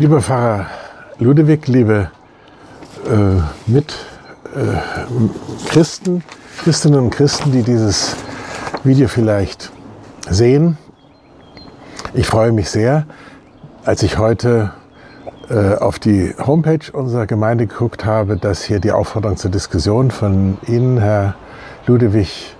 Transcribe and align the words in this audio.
Lieber 0.00 0.22
Pfarrer 0.22 0.66
Ludewig, 1.18 1.66
liebe 1.66 2.08
äh, 3.04 3.42
mit 3.66 3.96
äh, 4.54 5.68
Christinnen 5.68 7.00
und 7.00 7.10
Christen, 7.10 7.50
die 7.50 7.64
dieses 7.64 8.14
Video 8.84 9.08
vielleicht 9.08 9.72
sehen. 10.30 10.78
Ich 12.14 12.28
freue 12.28 12.52
mich 12.52 12.70
sehr, 12.70 13.06
als 13.84 14.04
ich 14.04 14.18
heute 14.18 14.70
äh, 15.50 15.74
auf 15.74 15.98
die 15.98 16.32
Homepage 16.46 16.92
unserer 16.92 17.26
Gemeinde 17.26 17.66
geguckt 17.66 18.04
habe, 18.04 18.36
dass 18.36 18.62
hier 18.62 18.78
die 18.78 18.92
Aufforderung 18.92 19.36
zur 19.36 19.50
Diskussion 19.50 20.12
von 20.12 20.58
Ihnen, 20.68 20.98
Herr 20.98 21.34
Ludewig, 21.88 22.54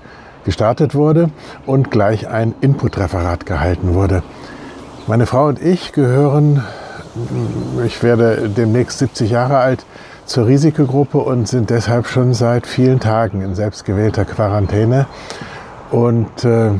gestartet 0.44 0.96
wurde 0.96 1.30
und 1.66 1.92
gleich 1.92 2.26
ein 2.26 2.56
Input-Referat 2.62 3.46
gehalten 3.46 3.94
wurde. 3.94 4.24
Meine 5.06 5.26
Frau 5.26 5.46
und 5.46 5.62
ich 5.62 5.92
gehören, 5.92 6.64
ich 7.84 8.02
werde 8.02 8.48
demnächst 8.48 8.98
70 8.98 9.30
Jahre 9.30 9.58
alt, 9.58 9.84
zur 10.28 10.46
Risikogruppe 10.46 11.18
und 11.18 11.48
sind 11.48 11.70
deshalb 11.70 12.06
schon 12.06 12.34
seit 12.34 12.66
vielen 12.66 13.00
Tagen 13.00 13.40
in 13.40 13.54
selbstgewählter 13.54 14.26
Quarantäne. 14.26 15.06
Und 15.90 16.44
äh, 16.44 16.72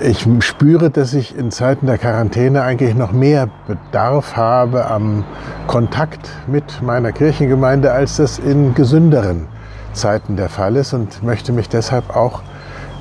ich 0.00 0.26
spüre, 0.40 0.90
dass 0.90 1.14
ich 1.14 1.36
in 1.36 1.50
Zeiten 1.50 1.86
der 1.86 1.96
Quarantäne 1.96 2.62
eigentlich 2.62 2.94
noch 2.94 3.12
mehr 3.12 3.48
Bedarf 3.66 4.36
habe 4.36 4.86
am 4.86 5.24
Kontakt 5.66 6.28
mit 6.46 6.82
meiner 6.82 7.12
Kirchengemeinde, 7.12 7.92
als 7.92 8.16
das 8.16 8.38
in 8.38 8.74
gesünderen 8.74 9.46
Zeiten 9.94 10.36
der 10.36 10.48
Fall 10.48 10.76
ist 10.76 10.92
und 10.92 11.22
möchte 11.22 11.52
mich 11.52 11.68
deshalb 11.68 12.14
auch 12.14 12.42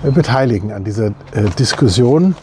äh, 0.03 0.11
beteiligen 0.11 0.71
an 0.71 0.83
dieser 0.83 1.07
äh, 1.07 1.49
Diskussion. 1.59 2.35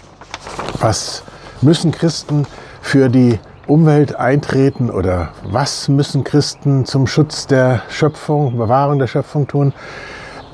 Was 0.81 1.23
müssen 1.63 1.91
Christen 1.91 2.47
für 2.83 3.09
die 3.09 3.39
Umwelt 3.69 4.17
eintreten 4.17 4.91
oder 4.91 5.29
was 5.45 5.89
müssen 5.89 6.25
Christen 6.25 6.87
zum 6.87 7.07
Schutz 7.07 7.47
der 7.47 7.83
Schöpfung, 7.91 8.57
Bewahrung 8.57 8.99
der 8.99 9.07
Schöpfung 9.07 9.47
tun? 9.47 9.75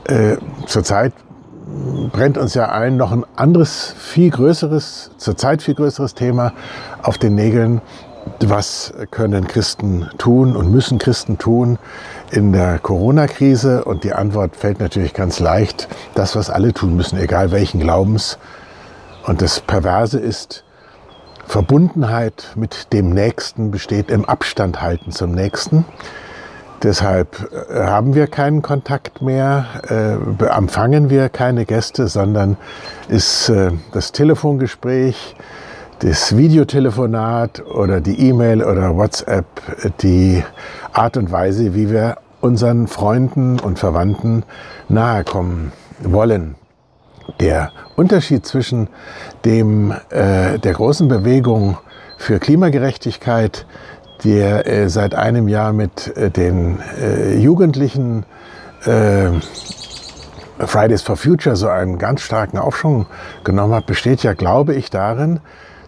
Äh, 0.06 0.36
zurzeit 0.66 1.12
brennt 2.12 2.36
uns 2.38 2.54
ja 2.54 2.68
allen 2.68 2.96
noch 2.96 3.12
ein 3.12 3.24
anderes, 3.36 3.94
viel 3.96 4.30
größeres, 4.30 5.12
zurzeit 5.16 5.62
viel 5.62 5.74
größeres 5.74 6.14
Thema 6.14 6.52
auf 7.02 7.16
den 7.16 7.34
Nägeln. 7.36 7.80
Was 8.40 8.92
können 9.10 9.46
Christen 9.46 10.08
tun 10.18 10.56
und 10.56 10.70
müssen 10.70 10.98
Christen 10.98 11.38
tun 11.38 11.78
in 12.30 12.52
der 12.52 12.78
Corona-Krise? 12.78 13.84
Und 13.84 14.02
die 14.02 14.12
Antwort 14.12 14.56
fällt 14.56 14.80
natürlich 14.80 15.14
ganz 15.14 15.40
leicht. 15.40 15.88
Das, 16.14 16.34
was 16.34 16.50
alle 16.50 16.72
tun 16.72 16.96
müssen, 16.96 17.18
egal 17.18 17.52
welchen 17.52 17.80
Glaubens. 17.80 18.38
Und 19.26 19.40
das 19.40 19.60
Perverse 19.60 20.18
ist, 20.18 20.64
Verbundenheit 21.46 22.52
mit 22.56 22.92
dem 22.92 23.10
Nächsten 23.10 23.70
besteht 23.70 24.10
im 24.10 24.24
Abstand 24.24 24.82
halten 24.82 25.12
zum 25.12 25.32
Nächsten. 25.32 25.84
Deshalb 26.82 27.50
äh, 27.70 27.86
haben 27.86 28.14
wir 28.14 28.26
keinen 28.26 28.60
Kontakt 28.60 29.22
mehr, 29.22 29.66
äh, 29.88 30.44
empfangen 30.46 31.08
wir 31.08 31.30
keine 31.30 31.64
Gäste, 31.64 32.08
sondern 32.08 32.58
ist 33.08 33.48
äh, 33.48 33.70
das 33.92 34.12
Telefongespräch, 34.12 35.34
das 36.00 36.36
Videotelefonat 36.36 37.64
oder 37.64 38.00
die 38.02 38.28
E-Mail 38.28 38.62
oder 38.62 38.96
WhatsApp 38.96 39.46
die 40.02 40.44
Art 40.92 41.16
und 41.16 41.32
Weise, 41.32 41.74
wie 41.74 41.90
wir 41.90 42.18
unseren 42.42 42.88
Freunden 42.88 43.58
und 43.58 43.78
Verwandten 43.78 44.42
nahe 44.88 45.24
kommen 45.24 45.72
wollen. 46.02 46.56
Der 47.40 47.72
Unterschied 47.96 48.46
zwischen 48.46 48.88
dem, 49.44 49.92
äh, 50.10 50.58
der 50.58 50.72
großen 50.72 51.08
Bewegung 51.08 51.78
für 52.16 52.38
Klimagerechtigkeit, 52.38 53.66
der 54.24 54.66
äh, 54.66 54.88
seit 54.88 55.14
einem 55.14 55.48
Jahr 55.48 55.72
mit 55.72 56.16
äh, 56.16 56.30
den 56.30 56.80
äh, 57.00 57.36
Jugendlichen 57.36 58.24
äh, 58.84 59.30
Fridays 60.58 61.02
for 61.02 61.16
Future 61.16 61.56
so 61.56 61.68
einen 61.68 61.98
ganz 61.98 62.20
starken 62.20 62.58
Aufschwung 62.58 63.06
genommen 63.42 63.74
hat, 63.74 63.86
besteht 63.86 64.22
ja, 64.22 64.34
glaube 64.34 64.74
ich, 64.74 64.90
darin, 64.90 65.40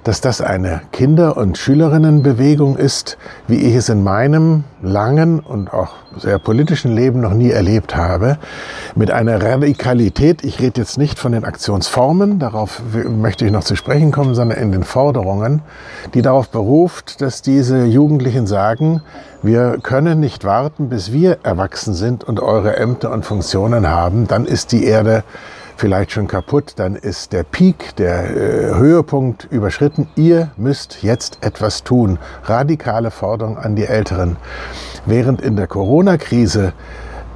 dass 0.07 0.21
das 0.21 0.41
eine 0.41 0.83
Kinder- 0.93 1.37
und 1.37 1.59
Schülerinnenbewegung 1.59 2.77
ist, 2.77 3.19
wie 3.49 3.57
ich 3.57 3.75
es 3.75 3.89
in 3.89 4.05
meinem 4.05 4.63
langen 4.81 5.41
und 5.41 5.73
auch 5.73 5.95
sehr 6.17 6.39
politischen 6.39 6.95
Leben 6.95 7.19
noch 7.19 7.35
nie 7.35 7.51
erlebt 7.51 7.97
habe, 7.97 8.39
mit 8.95 9.11
einer 9.11 9.43
Radikalität. 9.43 10.45
Ich 10.45 10.61
rede 10.61 10.81
jetzt 10.81 10.97
nicht 10.97 11.19
von 11.19 11.33
den 11.33 11.45
Aktionsformen, 11.45 12.39
darauf 12.39 12.83
möchte 13.05 13.47
ich 13.47 13.51
noch 13.51 13.65
zu 13.65 13.75
sprechen 13.75 14.13
kommen, 14.13 14.37
sondern 14.37 14.59
in 14.59 14.71
den 14.71 14.85
Forderungen, 14.85 15.63
die 16.15 16.23
darauf 16.23 16.51
beruft, 16.51 17.21
dass 17.21 17.43
diese 17.43 17.85
Jugendlichen 17.85 18.47
sagen, 18.47 19.03
wir 19.43 19.79
können 19.83 20.21
nicht 20.21 20.45
warten, 20.45 20.89
bis 20.89 21.13
wir 21.13 21.39
erwachsen 21.43 21.95
sind 21.95 22.23
und 22.23 22.39
eure 22.39 22.77
Ämter 22.77 23.11
und 23.11 23.27
Funktionen 23.27 23.89
haben, 23.89 24.29
dann 24.29 24.47
ist 24.47 24.71
die 24.71 24.85
Erde 24.85 25.25
vielleicht 25.77 26.13
schon 26.13 26.27
kaputt, 26.27 26.75
dann 26.77 26.97
ist 26.97 27.33
der 27.33 27.43
Peak, 27.43 27.95
der 27.97 28.31
äh, 28.31 28.75
Höhepunkt 28.75 29.47
überschritten. 29.51 30.09
Ihr 30.17 30.51
müsst 30.57 31.03
jetzt 31.03 31.39
etwas 31.43 31.85
tun. 31.85 32.19
Radikale 32.45 33.11
Forderung 33.11 33.59
an 33.59 33.77
die 33.77 33.85
Älteren. 33.85 34.37
Während 35.05 35.41
in 35.41 35.57
der 35.57 35.67
Corona-Krise 35.67 36.73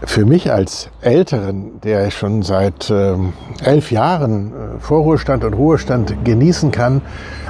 für 0.05 0.25
mich 0.25 0.51
als 0.51 0.89
Älteren, 1.03 1.81
der 1.83 2.11
schon 2.11 2.43
seit 2.43 2.91
äh, 2.91 3.15
elf 3.63 3.91
Jahren 3.91 4.49
äh, 4.49 4.81
Vorruhestand 4.81 5.45
und 5.45 5.55
Ruhestand 5.55 6.25
genießen 6.25 6.71
kann, 6.71 7.03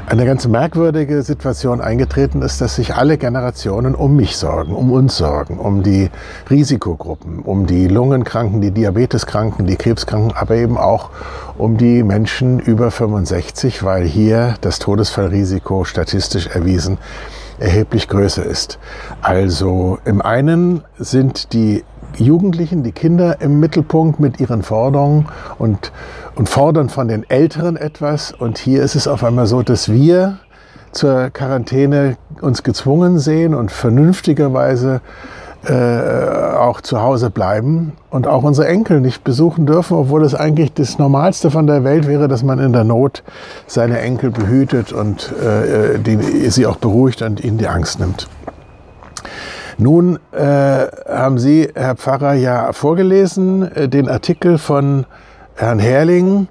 eine 0.06 0.26
ganz 0.26 0.48
merkwürdige 0.48 1.22
Situation 1.22 1.80
eingetreten 1.80 2.42
ist, 2.42 2.60
dass 2.60 2.74
sich 2.74 2.96
alle 2.96 3.16
Generationen 3.16 3.94
um 3.94 4.16
mich 4.16 4.36
sorgen, 4.36 4.74
um 4.74 4.90
uns 4.90 5.16
sorgen, 5.16 5.58
um 5.58 5.84
die 5.84 6.10
Risikogruppen, 6.50 7.38
um 7.38 7.66
die 7.66 7.86
Lungenkranken, 7.86 8.60
die 8.60 8.72
Diabeteskranken, 8.72 9.66
die 9.66 9.76
Krebskranken, 9.76 10.32
aber 10.34 10.56
eben 10.56 10.76
auch 10.76 11.10
um 11.56 11.76
die 11.76 12.02
Menschen 12.02 12.58
über 12.58 12.90
65, 12.90 13.84
weil 13.84 14.04
hier 14.04 14.54
das 14.62 14.80
Todesfallrisiko 14.80 15.84
statistisch 15.84 16.48
erwiesen 16.48 16.98
erheblich 17.60 18.08
größer 18.08 18.44
ist. 18.44 18.78
Also 19.20 19.98
im 20.04 20.22
einen 20.22 20.82
sind 20.98 21.52
die 21.52 21.84
Jugendlichen, 22.16 22.82
die 22.82 22.92
Kinder 22.92 23.40
im 23.40 23.60
Mittelpunkt 23.60 24.20
mit 24.20 24.40
ihren 24.40 24.62
Forderungen 24.62 25.26
und, 25.58 25.92
und 26.34 26.48
fordern 26.48 26.88
von 26.88 27.08
den 27.08 27.28
Älteren 27.28 27.76
etwas. 27.76 28.32
Und 28.32 28.58
hier 28.58 28.82
ist 28.82 28.94
es 28.94 29.06
auf 29.06 29.24
einmal 29.24 29.46
so, 29.46 29.62
dass 29.62 29.90
wir 29.90 30.38
zur 30.92 31.30
Quarantäne 31.30 32.16
uns 32.40 32.62
gezwungen 32.62 33.18
sehen 33.18 33.54
und 33.54 33.70
vernünftigerweise 33.70 35.00
äh, 35.62 36.54
auch 36.56 36.80
zu 36.80 37.02
Hause 37.02 37.28
bleiben 37.28 37.92
und 38.08 38.26
auch 38.26 38.42
unsere 38.42 38.66
Enkel 38.66 39.00
nicht 39.00 39.24
besuchen 39.24 39.66
dürfen, 39.66 39.96
obwohl 39.96 40.24
es 40.24 40.34
eigentlich 40.34 40.72
das 40.72 40.98
Normalste 40.98 41.50
von 41.50 41.66
der 41.66 41.84
Welt 41.84 42.06
wäre, 42.06 42.28
dass 42.28 42.42
man 42.42 42.58
in 42.58 42.72
der 42.72 42.84
Not 42.84 43.22
seine 43.66 44.00
Enkel 44.00 44.30
behütet 44.30 44.92
und 44.92 45.32
äh, 45.32 45.98
die, 45.98 46.16
sie 46.50 46.66
auch 46.66 46.76
beruhigt 46.76 47.20
und 47.20 47.44
ihnen 47.44 47.58
die 47.58 47.68
Angst 47.68 48.00
nimmt. 48.00 48.26
Nun 49.80 50.18
äh, 50.32 50.38
haben 51.08 51.38
Sie, 51.38 51.70
Herr 51.74 51.96
Pfarrer, 51.96 52.34
ja 52.34 52.74
vorgelesen 52.74 53.62
äh, 53.62 53.88
den 53.88 54.10
Artikel 54.10 54.58
von 54.58 55.06
Herrn 55.54 55.78
Herrling, 55.78 56.48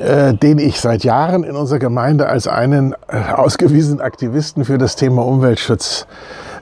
äh, 0.00 0.34
den 0.34 0.58
ich 0.58 0.80
seit 0.80 1.04
Jahren 1.04 1.44
in 1.44 1.54
unserer 1.54 1.78
Gemeinde 1.78 2.28
als 2.28 2.48
einen 2.48 2.96
äh, 3.06 3.18
ausgewiesenen 3.32 4.00
Aktivisten 4.00 4.64
für 4.64 4.78
das 4.78 4.96
Thema 4.96 5.24
Umweltschutz 5.24 6.08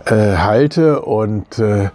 äh, 0.04 0.36
halte. 0.36 1.00
Und 1.00 1.58
äh, 1.58 1.88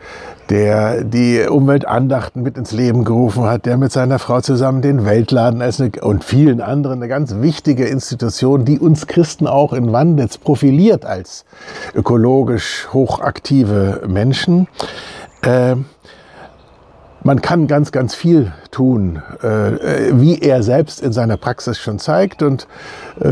der 0.49 1.03
die 1.03 1.45
Umweltandachten 1.47 2.41
mit 2.41 2.57
ins 2.57 2.71
Leben 2.71 3.03
gerufen 3.03 3.43
hat, 3.43 3.65
der 3.65 3.77
mit 3.77 3.91
seiner 3.91 4.19
Frau 4.19 4.41
zusammen 4.41 4.81
den 4.81 5.05
Weltladen 5.05 5.61
als 5.61 5.79
eine, 5.79 5.91
und 6.01 6.23
vielen 6.23 6.61
anderen 6.61 6.99
eine 6.99 7.07
ganz 7.07 7.35
wichtige 7.35 7.85
Institution, 7.85 8.65
die 8.65 8.79
uns 8.79 9.07
Christen 9.07 9.47
auch 9.47 9.73
in 9.73 9.91
Wandnitz 9.91 10.37
profiliert 10.37 11.05
als 11.05 11.45
ökologisch 11.93 12.87
hochaktive 12.91 14.01
Menschen. 14.07 14.67
Äh, 15.41 15.75
man 17.23 17.41
kann 17.41 17.67
ganz, 17.67 17.91
ganz 17.91 18.15
viel 18.15 18.51
tun, 18.71 19.21
äh, 19.41 20.11
wie 20.13 20.39
er 20.39 20.63
selbst 20.63 21.01
in 21.01 21.11
seiner 21.11 21.37
Praxis 21.37 21.77
schon 21.77 21.99
zeigt. 21.99 22.41
Und 22.43 22.67
äh, 23.19 23.29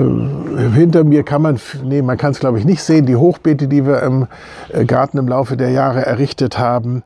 hinter 0.73 1.03
mir 1.03 1.23
kann 1.23 1.41
man, 1.41 1.59
nee, 1.83 2.01
man 2.01 2.17
kann 2.17 2.31
es 2.31 2.39
glaube 2.39 2.59
ich 2.59 2.65
nicht 2.65 2.83
sehen, 2.83 3.05
die 3.05 3.15
Hochbeete, 3.15 3.67
die 3.67 3.85
wir 3.85 4.01
im 4.03 4.27
äh, 4.73 4.85
Garten 4.85 5.17
im 5.17 5.27
Laufe 5.27 5.57
der 5.57 5.69
Jahre 5.69 6.05
errichtet 6.05 6.57
haben. 6.57 7.03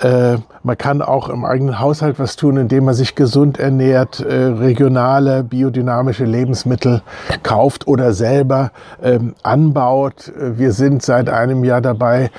Äh, 0.00 0.38
man 0.62 0.76
kann 0.76 1.02
auch 1.02 1.28
im 1.28 1.44
eigenen 1.44 1.78
Haushalt 1.78 2.18
was 2.18 2.36
tun, 2.36 2.56
indem 2.56 2.84
man 2.84 2.94
sich 2.94 3.14
gesund 3.14 3.58
ernährt, 3.58 4.20
äh, 4.20 4.34
regionale, 4.34 5.44
biodynamische 5.44 6.24
Lebensmittel 6.24 7.02
kauft 7.42 7.86
oder 7.86 8.12
selber 8.12 8.72
ähm, 9.02 9.34
anbaut. 9.42 10.32
Wir 10.36 10.72
sind 10.72 11.02
seit 11.02 11.28
einem 11.28 11.64
Jahr 11.64 11.80
dabei, 11.80 12.30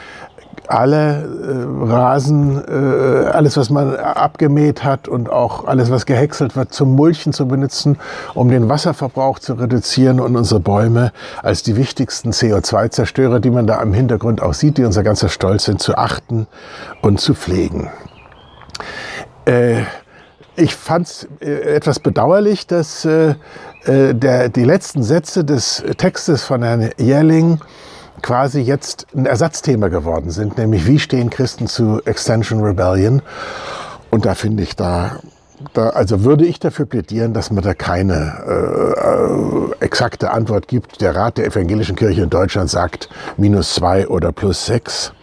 alle 0.67 1.23
äh, 1.23 1.91
Rasen, 1.91 2.63
äh, 2.67 3.27
alles, 3.27 3.57
was 3.57 3.69
man 3.69 3.95
abgemäht 3.95 4.83
hat 4.83 5.07
und 5.07 5.29
auch 5.29 5.65
alles, 5.65 5.91
was 5.91 6.05
gehäckselt 6.05 6.55
wird, 6.55 6.73
zum 6.73 6.95
Mulchen 6.95 7.33
zu 7.33 7.47
benutzen, 7.47 7.97
um 8.33 8.49
den 8.49 8.67
Wasserverbrauch 8.69 9.39
zu 9.39 9.53
reduzieren 9.53 10.19
und 10.19 10.35
unsere 10.35 10.59
Bäume 10.59 11.11
als 11.41 11.63
die 11.63 11.75
wichtigsten 11.75 12.31
CO2-Zerstörer, 12.31 13.39
die 13.39 13.51
man 13.51 13.67
da 13.67 13.81
im 13.81 13.93
Hintergrund 13.93 14.41
auch 14.41 14.53
sieht, 14.53 14.77
die 14.77 14.85
unser 14.85 15.03
ganzer 15.03 15.29
Stolz 15.29 15.65
sind, 15.65 15.81
zu 15.81 15.97
achten 15.97 16.47
und 17.01 17.19
zu 17.19 17.33
pflegen. 17.33 17.89
Äh, 19.45 19.83
ich 20.55 20.75
fand 20.75 21.07
es 21.07 21.27
äh, 21.41 21.75
etwas 21.75 21.99
bedauerlich, 21.99 22.67
dass 22.67 23.05
äh, 23.05 23.35
äh, 23.85 24.13
der, 24.13 24.49
die 24.49 24.63
letzten 24.63 25.03
Sätze 25.03 25.43
des 25.43 25.83
Textes 25.97 26.43
von 26.43 26.63
Herrn 26.63 26.91
Jährling 26.97 27.59
quasi 28.21 28.61
jetzt 28.61 29.07
ein 29.15 29.25
Ersatzthema 29.25 29.87
geworden 29.87 30.29
sind, 30.29 30.57
nämlich 30.57 30.87
wie 30.87 30.99
stehen 30.99 31.29
Christen 31.29 31.67
zu 31.67 32.01
Extension 32.05 32.63
Rebellion? 32.63 33.21
Und 34.09 34.25
da 34.25 34.35
finde 34.35 34.63
ich, 34.63 34.75
da, 34.75 35.17
da, 35.73 35.89
also 35.89 36.23
würde 36.23 36.45
ich 36.45 36.59
dafür 36.59 36.85
plädieren, 36.85 37.33
dass 37.33 37.51
man 37.51 37.63
da 37.63 37.73
keine 37.73 39.73
äh, 39.79 39.83
exakte 39.83 40.31
Antwort 40.31 40.67
gibt. 40.67 41.01
Der 41.01 41.15
Rat 41.15 41.37
der 41.37 41.45
Evangelischen 41.45 41.95
Kirche 41.95 42.21
in 42.21 42.29
Deutschland 42.29 42.69
sagt 42.69 43.09
minus 43.37 43.75
zwei 43.75 44.07
oder 44.07 44.31
plus 44.31 44.65
sechs. 44.65 45.13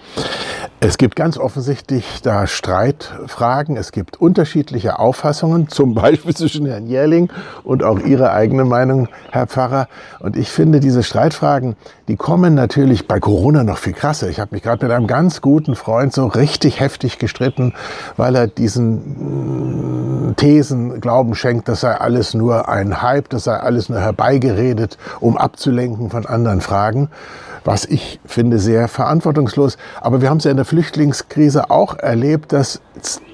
Es 0.84 0.98
gibt 0.98 1.14
ganz 1.14 1.38
offensichtlich 1.38 2.22
da 2.22 2.48
Streitfragen. 2.48 3.76
Es 3.76 3.92
gibt 3.92 4.20
unterschiedliche 4.20 4.98
Auffassungen, 4.98 5.68
zum 5.68 5.94
Beispiel 6.02 6.34
zwischen 6.34 6.66
Herrn 6.66 6.88
Jährling 6.88 7.30
und 7.62 7.84
auch 7.84 8.00
Ihre 8.00 8.32
eigene 8.32 8.64
Meinung, 8.64 9.06
Herr 9.30 9.46
Pfarrer. 9.46 9.86
Und 10.18 10.36
ich 10.36 10.48
finde, 10.48 10.80
diese 10.80 11.04
Streitfragen, 11.04 11.76
die 12.08 12.16
kommen 12.16 12.56
natürlich 12.56 13.06
bei 13.06 13.20
Corona 13.20 13.62
noch 13.62 13.78
viel 13.78 13.92
krasser. 13.92 14.28
Ich 14.28 14.40
habe 14.40 14.56
mich 14.56 14.64
gerade 14.64 14.84
mit 14.84 14.92
einem 14.92 15.06
ganz 15.06 15.40
guten 15.40 15.76
Freund 15.76 16.12
so 16.12 16.26
richtig 16.26 16.80
heftig 16.80 17.20
gestritten, 17.20 17.74
weil 18.16 18.34
er 18.34 18.48
diesen 18.48 20.30
mm, 20.30 20.34
Thesen 20.34 21.00
Glauben 21.00 21.36
schenkt, 21.36 21.68
das 21.68 21.82
sei 21.82 21.94
alles 21.94 22.34
nur 22.34 22.68
ein 22.68 23.00
Hype, 23.00 23.28
das 23.28 23.44
sei 23.44 23.56
alles 23.56 23.88
nur 23.88 24.00
herbeigeredet, 24.00 24.98
um 25.20 25.38
abzulenken 25.38 26.10
von 26.10 26.26
anderen 26.26 26.60
Fragen 26.60 27.08
was 27.64 27.84
ich 27.84 28.20
finde 28.24 28.58
sehr 28.58 28.88
verantwortungslos. 28.88 29.76
Aber 30.00 30.20
wir 30.20 30.30
haben 30.30 30.38
es 30.38 30.44
ja 30.44 30.50
in 30.50 30.56
der 30.56 30.66
Flüchtlingskrise 30.72 31.70
auch 31.70 31.98
erlebt, 31.98 32.54
dass 32.54 32.80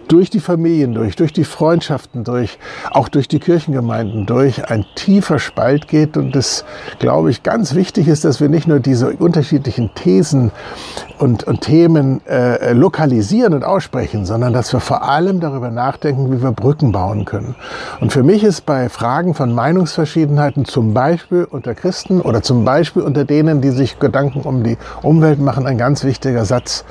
durch 0.09 0.29
die 0.29 0.41
Familien 0.41 0.95
durch, 0.95 1.15
durch 1.15 1.33
die 1.33 1.45
Freundschaften 1.45 2.25
durch, 2.25 2.59
auch 2.91 3.09
durch 3.09 3.29
die 3.29 3.39
Kirchengemeinden 3.39 4.27
durch 4.27 4.69
ein 4.69 4.85
tiefer 4.97 5.39
Spalt 5.39 5.87
geht. 5.87 6.17
Und 6.17 6.35
es, 6.35 6.65
glaube 6.99 7.31
ich, 7.31 7.45
ganz 7.45 7.77
wichtig 7.77 8.09
ist, 8.09 8.25
dass 8.25 8.41
wir 8.41 8.49
nicht 8.49 8.67
nur 8.67 8.81
diese 8.81 9.13
unterschiedlichen 9.13 9.95
Thesen 9.95 10.51
und, 11.19 11.45
und 11.45 11.63
Themen 11.63 12.21
äh, 12.27 12.73
lokalisieren 12.73 13.55
und 13.55 13.65
aussprechen, 13.65 14.25
sondern 14.25 14.53
dass 14.53 14.73
wir 14.73 14.81
vor 14.81 15.03
allem 15.03 15.41
darüber 15.41 15.71
nachdenken, 15.71 16.33
wie 16.33 16.43
wir 16.43 16.53
Brücken 16.53 16.93
bauen 16.93 17.25
können. 17.25 17.55
Und 18.01 18.13
für 18.13 18.23
mich 18.23 18.45
ist 18.45 18.67
bei 18.67 18.89
Fragen 18.89 19.35
von 19.35 19.55
Meinungsverschiedenheiten 19.55 20.65
zum 20.65 20.95
Beispiel 20.95 21.45
unter 21.45 21.75
Christen 21.75 22.21
oder 22.21 22.43
zum 22.43 22.65
Beispiel 22.65 23.03
unter 23.03 23.25
denen, 23.25 23.61
die 23.61 23.71
sich 23.71 23.99
Gedanken 23.99 24.43
um 24.43 24.63
die 24.63 24.79
Umwelt 25.03 25.41
machen, 25.41 25.67
ein 25.67 25.79
ganz 25.79 26.05
wichtiger 26.05 26.45
Satz 26.45 26.85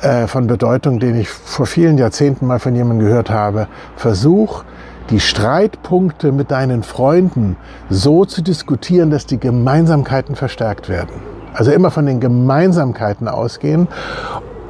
äh, 0.00 0.26
von 0.26 0.46
Bedeutung, 0.46 1.00
den 1.00 1.16
ich 1.16 1.28
vor 1.28 1.66
vielen 1.66 1.98
Jahrzehnten 1.98 2.46
mal 2.46 2.58
von 2.58 2.74
jemandem 2.74 3.06
gehört 3.06 3.30
habe. 3.30 3.66
Versuch, 3.96 4.64
die 5.10 5.20
Streitpunkte 5.20 6.32
mit 6.32 6.50
deinen 6.50 6.82
Freunden 6.82 7.56
so 7.90 8.24
zu 8.24 8.42
diskutieren, 8.42 9.10
dass 9.10 9.26
die 9.26 9.38
Gemeinsamkeiten 9.38 10.34
verstärkt 10.34 10.88
werden. 10.88 11.33
Also 11.54 11.72
immer 11.72 11.90
von 11.90 12.06
den 12.06 12.20
Gemeinsamkeiten 12.20 13.28
ausgehen. 13.28 13.88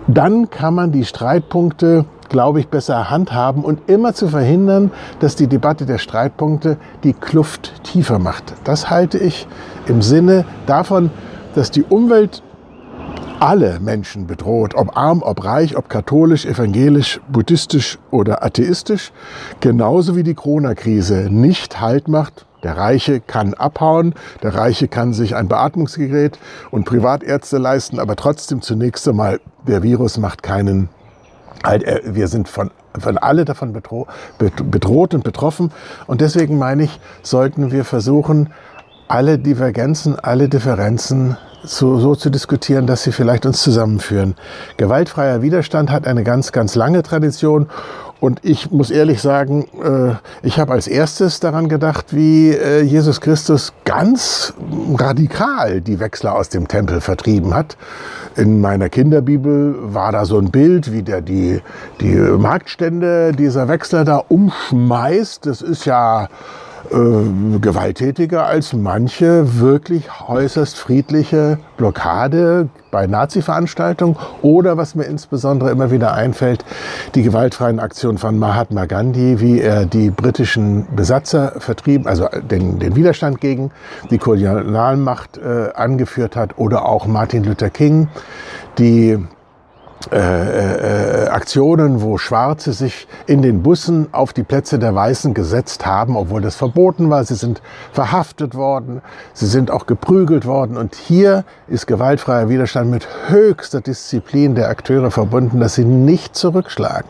Dann 0.06 0.50
kann 0.50 0.74
man 0.74 0.92
die 0.92 1.04
Streitpunkte, 1.04 2.04
glaube 2.28 2.60
ich, 2.60 2.68
besser 2.68 3.10
handhaben 3.10 3.64
und 3.64 3.88
immer 3.88 4.12
zu 4.12 4.28
verhindern, 4.28 4.90
dass 5.18 5.34
die 5.34 5.46
Debatte 5.46 5.86
der 5.86 5.98
Streitpunkte 5.98 6.76
die 7.02 7.14
Kluft 7.14 7.82
tiefer 7.84 8.18
macht. 8.18 8.52
Das 8.64 8.90
halte 8.90 9.18
ich 9.18 9.48
im 9.86 10.02
Sinne 10.02 10.44
davon, 10.66 11.10
dass 11.54 11.70
die 11.70 11.82
Umwelt 11.82 12.42
alle 13.40 13.80
Menschen 13.80 14.26
bedroht, 14.26 14.74
ob 14.74 14.96
arm, 14.96 15.22
ob 15.22 15.44
reich, 15.44 15.76
ob 15.76 15.88
katholisch, 15.88 16.46
evangelisch, 16.46 17.20
buddhistisch 17.28 17.98
oder 18.10 18.44
atheistisch, 18.44 19.12
genauso 19.60 20.16
wie 20.16 20.22
die 20.22 20.34
Corona-Krise 20.34 21.28
nicht 21.30 21.80
Halt 21.80 22.08
macht. 22.08 22.46
Der 22.64 22.76
Reiche 22.76 23.20
kann 23.20 23.54
abhauen, 23.54 24.14
der 24.42 24.54
Reiche 24.54 24.88
kann 24.88 25.12
sich 25.12 25.36
ein 25.36 25.48
Beatmungsgerät 25.48 26.38
und 26.70 26.84
Privatärzte 26.84 27.58
leisten, 27.58 28.00
aber 28.00 28.16
trotzdem 28.16 28.62
zunächst 28.62 29.06
einmal, 29.06 29.40
der 29.66 29.82
Virus 29.82 30.18
macht 30.18 30.42
keinen 30.42 30.88
Halt, 31.64 31.86
wir 32.04 32.28
sind 32.28 32.48
von, 32.48 32.70
von 32.98 33.16
alle 33.16 33.46
davon 33.46 33.72
bedroht, 33.72 34.08
bedroht 34.38 35.14
und 35.14 35.24
betroffen. 35.24 35.72
Und 36.06 36.20
deswegen 36.20 36.58
meine 36.58 36.84
ich, 36.84 37.00
sollten 37.22 37.70
wir 37.72 37.84
versuchen, 37.84 38.50
alle 39.08 39.38
Divergenzen, 39.38 40.18
alle 40.18 40.50
Differenzen 40.50 41.38
so, 41.64 41.98
so 41.98 42.14
zu 42.14 42.30
diskutieren, 42.30 42.86
dass 42.86 43.02
sie 43.02 43.12
vielleicht 43.12 43.46
uns 43.46 43.62
zusammenführen. 43.62 44.34
Gewaltfreier 44.76 45.42
Widerstand 45.42 45.90
hat 45.90 46.06
eine 46.06 46.24
ganz, 46.24 46.52
ganz 46.52 46.74
lange 46.74 47.02
Tradition 47.02 47.68
und 48.20 48.40
ich 48.42 48.70
muss 48.70 48.90
ehrlich 48.90 49.20
sagen, 49.20 49.66
äh, 49.82 50.14
ich 50.46 50.58
habe 50.58 50.72
als 50.72 50.86
erstes 50.86 51.40
daran 51.40 51.68
gedacht, 51.68 52.16
wie 52.16 52.52
äh, 52.52 52.80
Jesus 52.80 53.20
Christus 53.20 53.74
ganz 53.84 54.54
radikal 54.94 55.82
die 55.82 56.00
Wechsler 56.00 56.34
aus 56.34 56.48
dem 56.48 56.66
Tempel 56.66 57.02
vertrieben 57.02 57.54
hat. 57.54 57.76
In 58.36 58.62
meiner 58.62 58.88
Kinderbibel 58.88 59.74
war 59.78 60.10
da 60.12 60.24
so 60.24 60.38
ein 60.38 60.50
Bild, 60.50 60.90
wie 60.90 61.02
der 61.02 61.20
die, 61.20 61.60
die 62.00 62.14
Marktstände 62.14 63.32
dieser 63.32 63.68
Wechsler 63.68 64.06
da 64.06 64.16
umschmeißt. 64.26 65.44
Das 65.44 65.60
ist 65.60 65.84
ja 65.84 66.28
äh, 66.90 67.58
gewalttätiger 67.60 68.46
als 68.46 68.72
manche 68.72 69.60
wirklich 69.60 70.08
äußerst 70.28 70.76
friedliche 70.76 71.58
Blockade 71.76 72.68
bei 72.90 73.06
Nazi-Veranstaltungen 73.06 74.16
oder 74.42 74.76
was 74.76 74.94
mir 74.94 75.04
insbesondere 75.04 75.70
immer 75.70 75.90
wieder 75.90 76.14
einfällt, 76.14 76.64
die 77.14 77.22
gewaltfreien 77.22 77.80
Aktionen 77.80 78.18
von 78.18 78.38
Mahatma 78.38 78.86
Gandhi, 78.86 79.40
wie 79.40 79.60
er 79.60 79.86
die 79.86 80.10
britischen 80.10 80.86
Besatzer 80.94 81.54
vertrieben, 81.58 82.06
also 82.06 82.28
den, 82.28 82.78
den 82.78 82.94
Widerstand 82.94 83.40
gegen 83.40 83.70
die 84.10 84.18
Kolonialmacht 84.18 85.38
äh, 85.38 85.72
angeführt 85.74 86.36
hat 86.36 86.58
oder 86.58 86.86
auch 86.86 87.06
Martin 87.06 87.44
Luther 87.44 87.70
King, 87.70 88.08
die 88.78 89.18
äh, 90.12 91.24
äh, 91.24 91.28
Aktionen, 91.28 92.02
wo 92.02 92.18
Schwarze 92.18 92.72
sich 92.72 93.06
in 93.26 93.42
den 93.42 93.62
Bussen 93.62 94.08
auf 94.12 94.32
die 94.32 94.42
Plätze 94.42 94.78
der 94.78 94.94
Weißen 94.94 95.34
gesetzt 95.34 95.86
haben, 95.86 96.16
obwohl 96.16 96.40
das 96.40 96.56
verboten 96.56 97.10
war. 97.10 97.24
Sie 97.24 97.34
sind 97.34 97.62
verhaftet 97.92 98.54
worden, 98.54 99.02
sie 99.32 99.46
sind 99.46 99.70
auch 99.70 99.86
geprügelt 99.86 100.46
worden. 100.46 100.76
Und 100.76 100.94
hier 100.94 101.44
ist 101.68 101.86
gewaltfreier 101.86 102.48
Widerstand 102.48 102.90
mit 102.90 103.06
höchster 103.28 103.80
Disziplin 103.80 104.54
der 104.54 104.68
Akteure 104.68 105.10
verbunden, 105.10 105.60
dass 105.60 105.74
sie 105.74 105.84
nicht 105.84 106.36
zurückschlagen. 106.36 107.08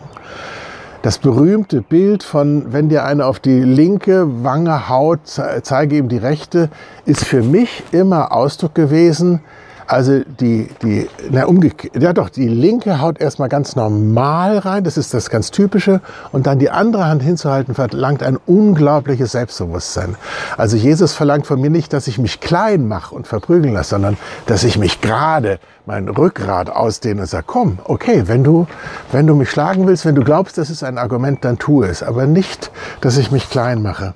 Das 1.03 1.19
berühmte 1.19 1.83
Bild 1.83 2.23
von, 2.23 2.73
wenn 2.73 2.89
dir 2.89 3.05
einer 3.05 3.27
auf 3.27 3.39
die 3.39 3.61
linke 3.61 4.43
Wange 4.43 4.89
haut, 4.89 5.21
zeige 5.63 5.97
ihm 5.97 6.09
die 6.09 6.17
rechte, 6.17 6.71
ist 7.05 7.27
für 7.27 7.43
mich 7.43 7.83
immer 7.93 8.33
Ausdruck 8.33 8.75
gewesen, 8.75 9.41
also 9.87 10.21
die, 10.41 10.69
die, 10.83 11.09
na 11.31 11.45
umgekehrt, 11.45 12.03
ja 12.03 12.13
doch, 12.13 12.29
die 12.29 12.49
linke 12.49 13.01
haut 13.01 13.21
erstmal 13.21 13.49
ganz 13.49 13.77
normal 13.77 14.59
rein, 14.59 14.85
das 14.85 14.97
ist 14.97 15.13
das 15.13 15.31
ganz 15.31 15.51
typische, 15.51 16.01
und 16.33 16.47
dann 16.47 16.59
die 16.59 16.71
andere 16.71 17.07
Hand 17.07 17.23
hinzuhalten 17.23 17.75
verlangt 17.75 18.23
ein 18.23 18.39
unglaubliches 18.47 19.33
Selbstbewusstsein. 19.33 20.17
Also 20.57 20.77
Jesus 20.77 21.13
verlangt 21.13 21.47
von 21.47 21.61
mir 21.61 21.71
nicht, 21.71 21.93
dass 21.93 22.07
ich 22.07 22.19
mich 22.19 22.41
klein 22.41 22.89
mache 22.89 23.15
und 23.15 23.27
verprügeln 23.27 23.75
lasse, 23.75 23.91
sondern 23.91 24.17
dass 24.47 24.65
ich 24.65 24.79
mich 24.79 25.01
gerade 25.01 25.59
mein 25.87 26.09
Rückgrat 26.09 26.71
ausdehne 26.71 27.23
und 27.23 27.27
sage, 27.27 27.45
komm, 27.47 27.79
okay, 27.85 28.23
wenn 28.27 28.43
du, 28.43 28.67
wenn 29.13 29.27
du 29.27 29.35
mich 29.35 29.51
schlagen 29.51 29.87
willst, 29.87 30.07
wenn 30.07 30.15
du 30.15 30.25
glaubst, 30.25 30.57
das 30.57 30.71
ist 30.71 30.83
ein 30.83 30.97
Argument, 30.97 31.45
dann 31.45 31.59
tu 31.59 31.83
es, 31.83 32.03
aber 32.03 32.27
nicht, 32.27 32.71
dass 33.01 33.19
ich 33.19 33.31
mich 33.31 33.51
klein 33.51 33.83
mache. 33.83 34.15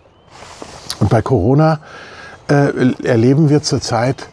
Und 1.00 1.10
bei 1.10 1.22
Corona 1.22 1.80
äh, 2.48 2.94
erleben 3.04 3.50
wir 3.50 3.62
zurzeit, 3.62 4.28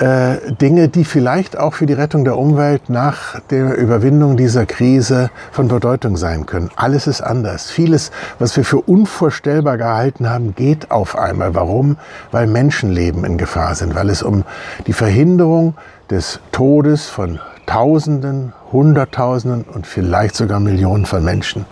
Dinge, 0.00 0.88
die 0.88 1.04
vielleicht 1.04 1.58
auch 1.58 1.74
für 1.74 1.84
die 1.84 1.92
Rettung 1.92 2.24
der 2.24 2.38
Umwelt 2.38 2.88
nach 2.88 3.38
der 3.50 3.76
Überwindung 3.76 4.38
dieser 4.38 4.64
Krise 4.64 5.30
von 5.52 5.68
Bedeutung 5.68 6.16
sein 6.16 6.46
können. 6.46 6.70
Alles 6.74 7.06
ist 7.06 7.20
anders. 7.20 7.70
Vieles, 7.70 8.10
was 8.38 8.56
wir 8.56 8.64
für 8.64 8.78
unvorstellbar 8.78 9.76
gehalten 9.76 10.30
haben, 10.30 10.54
geht 10.54 10.90
auf 10.90 11.18
einmal. 11.18 11.54
Warum? 11.54 11.98
Weil 12.30 12.46
Menschenleben 12.46 13.24
in 13.24 13.36
Gefahr 13.36 13.74
sind, 13.74 13.94
weil 13.94 14.08
es 14.08 14.22
um 14.22 14.44
die 14.86 14.94
Verhinderung 14.94 15.74
des 16.08 16.40
Todes 16.50 17.06
von 17.06 17.38
Tausenden, 17.66 18.54
Hunderttausenden 18.72 19.64
und 19.64 19.86
vielleicht 19.86 20.34
sogar 20.34 20.60
Millionen 20.60 21.04
von 21.04 21.22
Menschen 21.22 21.66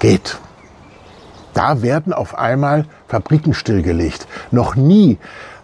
geht. 0.00 0.38
Da 1.54 1.80
werden 1.82 2.12
auf 2.12 2.38
einmal 2.38 2.84
Fabriken 3.08 3.54
stillgelegt. 3.54 4.26
Noch 4.50 4.76
nie 4.76 5.18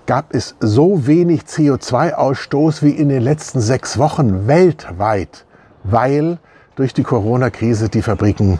gab 0.07 0.35
es 0.35 0.55
so 0.61 1.07
wenig 1.07 1.43
CO2-Ausstoß 1.43 2.83
wie 2.83 2.91
in 2.91 3.09
den 3.09 3.23
letzten 3.23 3.61
sechs 3.61 3.99
Wochen 3.99 4.47
weltweit. 4.47 5.45
weil 5.89 6.39
durch 6.77 6.93
die 6.93 7.03
Corona-Krise 7.03 7.89
die 7.89 8.03
Fabriken 8.03 8.59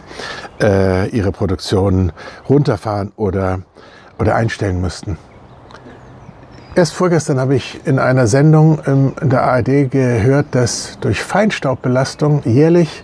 äh, 0.61 1.07
ihre 1.09 1.31
Produktion 1.31 2.11
runterfahren 2.49 3.11
oder, 3.15 3.59
oder 4.17 4.35
einstellen 4.35 4.81
müssten. 4.81 5.17
Erst 6.75 6.93
vorgestern 6.93 7.39
habe 7.39 7.55
ich 7.55 7.79
in 7.85 7.99
einer 7.99 8.27
Sendung 8.27 8.79
in 8.85 9.29
der 9.29 9.43
ARD 9.43 9.89
gehört, 9.89 10.47
dass 10.51 10.97
durch 10.99 11.23
Feinstaubbelastung 11.23 12.41
jährlich 12.43 13.03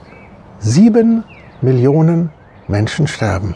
sieben 0.59 1.23
Millionen 1.61 2.31
Menschen 2.67 3.07
sterben. 3.07 3.55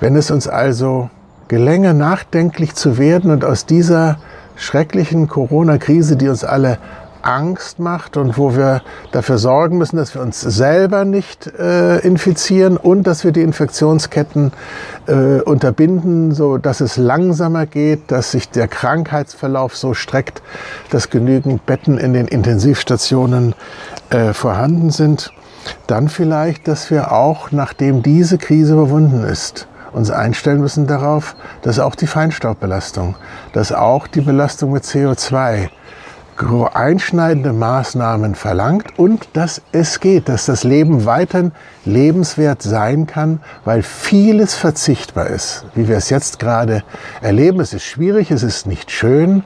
Wenn 0.00 0.14
es 0.16 0.30
uns 0.30 0.46
also 0.46 1.10
gelänge, 1.48 1.94
nachdenklich 1.94 2.74
zu 2.74 2.98
werden 2.98 3.30
und 3.30 3.44
aus 3.44 3.66
dieser 3.66 4.18
schrecklichen 4.56 5.28
Corona-Krise, 5.28 6.16
die 6.16 6.28
uns 6.28 6.44
alle 6.44 6.78
Angst 7.22 7.78
macht 7.78 8.16
und 8.16 8.38
wo 8.38 8.56
wir 8.56 8.82
dafür 9.12 9.38
sorgen 9.38 9.78
müssen, 9.78 9.96
dass 9.96 10.14
wir 10.14 10.22
uns 10.22 10.40
selber 10.40 11.04
nicht 11.04 11.46
äh, 11.58 11.98
infizieren 11.98 12.76
und 12.76 13.06
dass 13.06 13.24
wir 13.24 13.32
die 13.32 13.42
Infektionsketten 13.42 14.52
äh, 15.06 15.40
unterbinden, 15.40 16.32
so 16.32 16.58
dass 16.58 16.80
es 16.80 16.96
langsamer 16.96 17.66
geht, 17.66 18.10
dass 18.10 18.30
sich 18.30 18.48
der 18.50 18.68
Krankheitsverlauf 18.68 19.76
so 19.76 19.94
streckt, 19.94 20.42
dass 20.90 21.10
genügend 21.10 21.66
Betten 21.66 21.98
in 21.98 22.12
den 22.12 22.28
Intensivstationen 22.28 23.54
äh, 24.10 24.32
vorhanden 24.32 24.90
sind. 24.90 25.32
Dann 25.86 26.08
vielleicht, 26.08 26.66
dass 26.68 26.90
wir 26.90 27.12
auch, 27.12 27.50
nachdem 27.50 28.02
diese 28.02 28.38
Krise 28.38 28.74
überwunden 28.74 29.24
ist, 29.24 29.66
uns 29.92 30.10
einstellen 30.10 30.60
müssen 30.60 30.86
darauf, 30.86 31.34
dass 31.62 31.78
auch 31.78 31.94
die 31.94 32.06
Feinstaubbelastung, 32.06 33.16
dass 33.52 33.72
auch 33.72 34.06
die 34.06 34.20
Belastung 34.20 34.72
mit 34.72 34.84
CO2 34.84 35.70
einschneidende 36.72 37.52
Maßnahmen 37.52 38.34
verlangt 38.34 38.98
und 38.98 39.28
dass 39.32 39.60
es 39.72 39.98
geht, 39.98 40.28
dass 40.28 40.46
das 40.46 40.62
Leben 40.62 41.04
weiterhin 41.04 41.52
lebenswert 41.84 42.62
sein 42.62 43.06
kann, 43.06 43.40
weil 43.64 43.82
vieles 43.82 44.54
verzichtbar 44.54 45.26
ist, 45.26 45.64
wie 45.74 45.88
wir 45.88 45.96
es 45.96 46.10
jetzt 46.10 46.38
gerade 46.38 46.84
erleben. 47.20 47.60
Es 47.60 47.72
ist 47.72 47.84
schwierig, 47.84 48.30
es 48.30 48.44
ist 48.44 48.66
nicht 48.66 48.90
schön, 48.90 49.42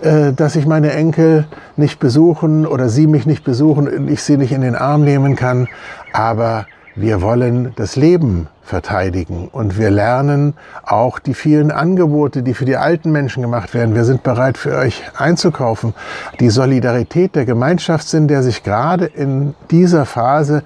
äh, 0.00 0.32
dass 0.32 0.54
ich 0.54 0.66
meine 0.66 0.92
Enkel 0.92 1.46
nicht 1.76 1.98
besuchen 1.98 2.66
oder 2.66 2.88
sie 2.88 3.08
mich 3.08 3.26
nicht 3.26 3.42
besuchen 3.42 3.88
und 3.88 4.08
ich 4.08 4.22
sie 4.22 4.36
nicht 4.36 4.52
in 4.52 4.60
den 4.60 4.76
Arm 4.76 5.02
nehmen 5.02 5.34
kann, 5.34 5.66
aber 6.12 6.66
wir 6.94 7.20
wollen 7.20 7.72
das 7.76 7.96
Leben 7.96 8.48
verteidigen 8.68 9.48
und 9.50 9.78
wir 9.78 9.90
lernen 9.90 10.54
auch 10.84 11.18
die 11.18 11.34
vielen 11.34 11.70
Angebote, 11.70 12.42
die 12.42 12.54
für 12.54 12.66
die 12.66 12.76
alten 12.76 13.10
Menschen 13.10 13.42
gemacht 13.42 13.74
werden. 13.74 13.94
Wir 13.94 14.04
sind 14.04 14.22
bereit 14.22 14.58
für 14.58 14.76
euch 14.76 15.02
einzukaufen. 15.16 15.94
Die 16.38 16.50
Solidarität 16.50 17.34
der 17.34 17.46
Gemeinschaftssinn, 17.46 18.28
der 18.28 18.42
sich 18.42 18.62
gerade 18.62 19.06
in 19.06 19.54
dieser 19.70 20.04
Phase 20.04 20.62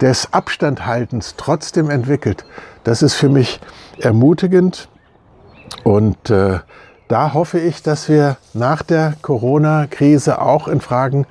des 0.00 0.32
Abstandhaltens 0.32 1.34
trotzdem 1.36 1.88
entwickelt, 1.88 2.44
das 2.84 3.02
ist 3.02 3.14
für 3.14 3.28
mich 3.28 3.60
ermutigend 3.98 4.88
und 5.84 6.30
äh, 6.30 6.58
da 7.08 7.34
hoffe 7.34 7.60
ich, 7.60 7.82
dass 7.82 8.08
wir 8.08 8.36
nach 8.52 8.82
der 8.82 9.14
Corona-Krise 9.22 10.42
auch 10.42 10.66
in 10.66 10.80
Fragen 10.80 11.26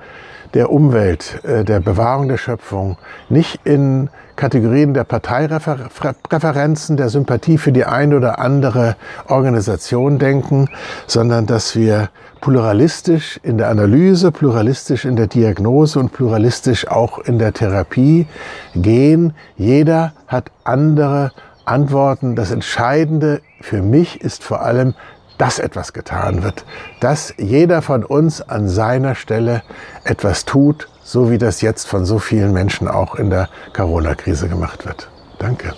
der 0.56 0.72
Umwelt, 0.72 1.44
äh, 1.44 1.64
der 1.64 1.80
Bewahrung 1.80 2.28
der 2.28 2.38
Schöpfung, 2.38 2.96
nicht 3.28 3.60
in 3.64 4.08
Kategorien 4.36 4.94
der 4.94 5.04
Parteipräferenzen, 5.04 6.96
der 6.96 7.10
Sympathie 7.10 7.58
für 7.58 7.72
die 7.72 7.84
eine 7.84 8.16
oder 8.16 8.38
andere 8.38 8.96
Organisation 9.28 10.18
denken, 10.18 10.70
sondern 11.06 11.44
dass 11.44 11.76
wir 11.76 12.08
pluralistisch 12.40 13.38
in 13.42 13.58
der 13.58 13.68
Analyse, 13.68 14.32
pluralistisch 14.32 15.04
in 15.04 15.16
der 15.16 15.26
Diagnose 15.26 15.98
und 15.98 16.12
pluralistisch 16.14 16.88
auch 16.88 17.18
in 17.18 17.38
der 17.38 17.52
Therapie 17.52 18.26
gehen. 18.74 19.34
Jeder 19.58 20.14
hat 20.26 20.50
andere 20.64 21.32
Antworten. 21.66 22.34
Das 22.34 22.50
Entscheidende 22.50 23.42
für 23.60 23.82
mich 23.82 24.22
ist 24.22 24.42
vor 24.42 24.62
allem, 24.62 24.94
dass 25.38 25.58
etwas 25.58 25.92
getan 25.92 26.42
wird, 26.42 26.64
dass 27.00 27.34
jeder 27.36 27.82
von 27.82 28.04
uns 28.04 28.40
an 28.40 28.68
seiner 28.68 29.14
Stelle 29.14 29.62
etwas 30.04 30.44
tut, 30.44 30.88
so 31.02 31.30
wie 31.30 31.38
das 31.38 31.60
jetzt 31.60 31.86
von 31.86 32.04
so 32.04 32.18
vielen 32.18 32.52
Menschen 32.52 32.88
auch 32.88 33.14
in 33.14 33.30
der 33.30 33.48
Corona-Krise 33.72 34.48
gemacht 34.48 34.86
wird. 34.86 35.08
Danke. 35.38 35.74